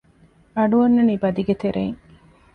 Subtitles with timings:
[0.55, 1.99] އަޑުއަންނަނީ ބަދިގެ ތެރެއިން